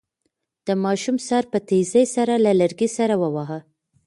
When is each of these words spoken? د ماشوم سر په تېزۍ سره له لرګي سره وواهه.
د 0.67 0.69
ماشوم 0.83 1.17
سر 1.27 1.43
په 1.51 1.59
تېزۍ 1.67 2.05
سره 2.15 2.33
له 2.45 2.51
لرګي 2.59 2.89
سره 2.97 3.15
وواهه. 3.23 3.59